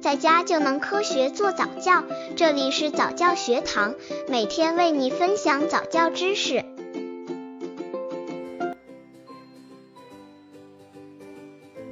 [0.00, 2.02] 在家就能科学做早教。
[2.34, 3.94] 这里是早教学堂，
[4.28, 6.64] 每天为你分享早教知识。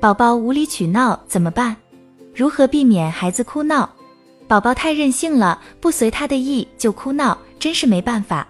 [0.01, 1.77] 宝宝无理取闹怎么办？
[2.35, 3.91] 如何避免孩子哭闹？
[4.47, 8.49] 宝宝太任性了，不随他的意就哭闹，真是没办法。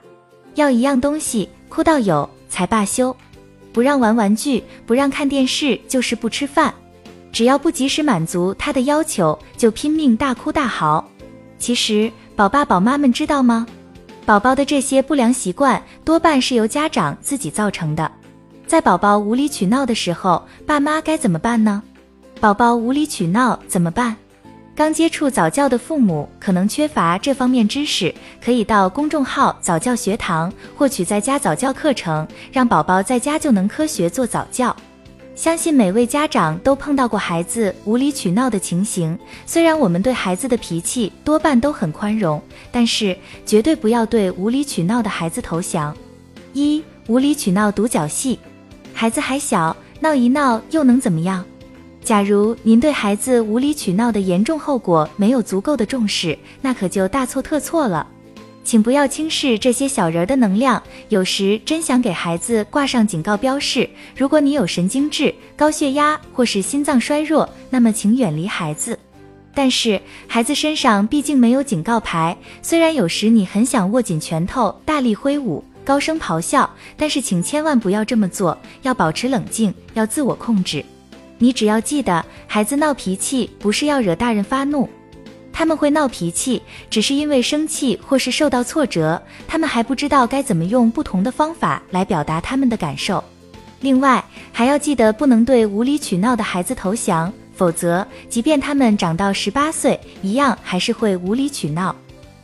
[0.54, 3.14] 要一样东西，哭到有才罢休。
[3.72, 6.72] 不让玩玩具，不让看电视，就是不吃饭。
[7.32, 11.04] 只要不及时满足他的要求，就拼命大哭大嚎。
[11.58, 13.66] 其实，宝爸宝妈们知道吗？
[14.24, 18.10] 宝宝的这些不良习惯多半是由家长自己造成的。
[18.66, 21.82] 在宝宝无理取闹的时候，爸妈该怎么办呢？
[22.40, 24.14] 宝宝无理取闹怎么办？
[24.76, 34.76] 刚接触早教的父母可能缺乏这方面知识，可以到公众号早教学堂获取在家早教课程，让宝宝在家就能科学做早教。
[35.38, 39.16] 相信每位家长都碰到过孩子无理取闹的情形。
[39.46, 45.96] 虽然我们对孩子的脾气多半都很宽容，但是绝对不要对无理取闹的孩子投降。
[46.54, 48.36] 一、无理取闹独角戏，
[48.92, 51.44] 孩子还小，闹一闹又能怎么样？
[52.02, 58.04] 假如您对孩子无理取闹的严重后果没有足够的重视，那可就大错特错了。
[58.68, 63.88] 请不要轻视这些小人的能量，有时真想给孩子挂上警告标识。
[64.14, 68.98] 如果你有神经质、高血压或是心脏衰弱，那么请远离孩子。
[69.54, 80.84] 但是孩子身上毕竟没有警告牌，虽然有时你很想握紧拳头，大力挥舞，高声咆哮，但是请千万不要这么做，要保持冷静，要自我控制。
[81.38, 84.86] 你只要记得，孩子闹脾气不是要惹大人发怒，
[85.58, 93.22] 他们会闹脾气，只是因为生气或是受到挫折，他们还不知道该怎么用不同的方法来表达他们的感受。
[93.80, 101.92] 另外，还要记得不能对无理取闹的孩子投降，否则，即便他们长到十八岁，一样还是会无理取闹。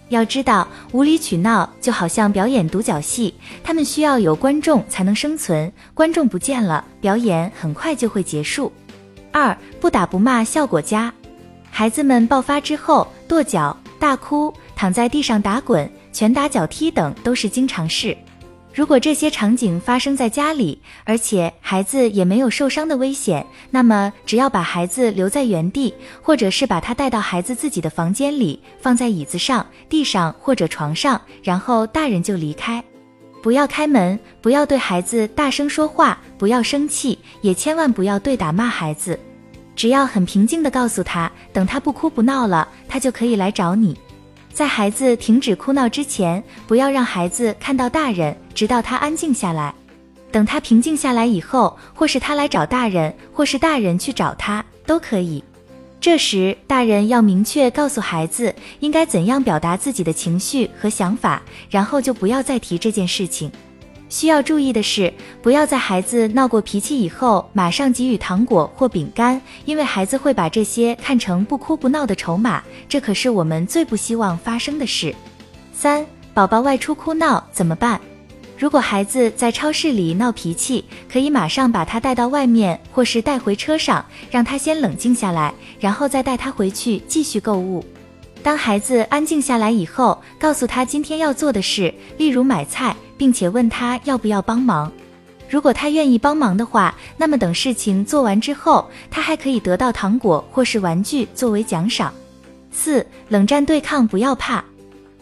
[0.08, 3.32] 要知道，无理取闹就好像表演独角戏，
[3.62, 8.72] 他们需要有观众才能生存，观众不见了，表演很快就会结束。
[9.30, 11.14] 二不打不骂效果佳，
[11.76, 18.16] 孩子们爆发之后跺脚、大哭、躺在地上打滚、拳打脚踢等都是经常事。
[18.72, 25.92] 如果这些场景发生在家里，而且孩子也没有受伤的危险，那么只要把孩子留在原地，
[26.22, 32.80] 或者是把他带到孩子自己的房间里，放在椅子上、地上或者床上，然后大人就离开，
[33.42, 39.18] 不要开门，不要对孩子大声说话，不要生气，也千万不要对打骂孩子。
[39.76, 43.96] 只要很平静地告诉他，等他不哭不闹了，他就可以来找你。
[44.52, 49.74] 在孩子停止哭闹之前，不要让孩子看到大人，直到他安静下来。
[50.30, 55.42] 等他平静下来以后，或是他来找大人，或是大人去找他，都可以。
[56.00, 63.50] 这时，大人要明确告诉孩子应该怎样表达自己的情绪和想法，然后就不要再提这件事情。
[64.14, 75.12] 需要注意的是，不要在孩子闹过脾气以后马上给予糖果或饼干，因为孩子会把这些看成不哭不闹的筹码，这可是我们最不希望发生的事。
[75.72, 78.00] 三、宝宝外出哭闹怎么办？
[78.56, 87.84] 如果孩子在超市里闹脾气，可以马上把他带到外面，或是带回车上，让他先冷静下来，然后再带他回去继续购物。
[88.44, 94.92] 当孩子安静下来以后，告诉他今天要做的事，例如买菜，并且问他要不要帮忙。
[95.48, 102.12] 如果他愿意帮忙的话，那么等事情做完之后，他还可以得到糖果或是玩具作为奖赏。
[102.70, 104.62] 四、冷战对抗不要怕。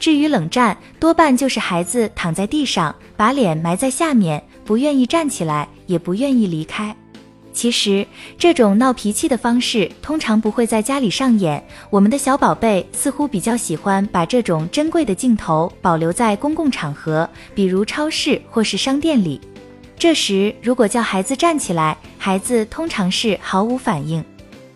[0.00, 6.92] 至于冷战，多半就是孩子躺在地上，把脸埋在下面，不愿意站起来，也不愿意离开。
[7.52, 8.06] 其实
[8.38, 11.62] 这种闹脾气的方式通常不会在家里上演。
[11.90, 19.40] 我们的小宝贝似乎比较喜欢把这种珍贵的镜头保留在公共场合，比如超市或是商店里。
[19.98, 24.24] 这时如果叫孩子站起来，孩子通常是毫无反应。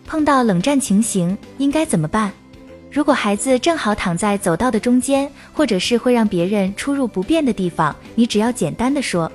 [0.05, 2.31] 碰到冷战情形应该怎么办？
[2.89, 9.29] 如果孩子正好躺在走道的中间，或者是会让别人出入不便的地方，你只要简单的说。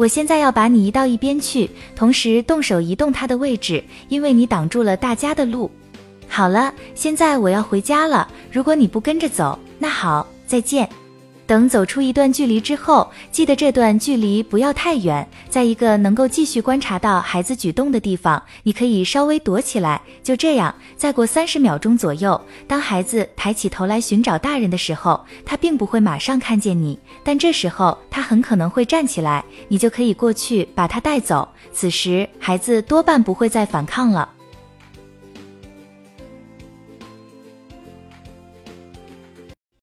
[0.00, 5.70] 我现在要把你移到一边去，同时动手移动它的位置，因为你挡住了大家的路。
[6.26, 8.26] 好了，现在我要回家了。
[8.50, 10.88] 如果你不跟着走，那好，再见。
[11.50, 20.00] 等走出一段距离之后，记得这段距离不要太远，在一个能够继续观察到孩子举动的地方，你可以稍微躲起来。
[20.22, 31.48] 就这样，再过三十秒钟左右，当孩子抬起头来寻找大人的时候，他并不会马上看见你，但这时候他很可能会站起来，你就可以过去把他带走。
[31.72, 34.28] 此时，孩子多半不会再反抗了。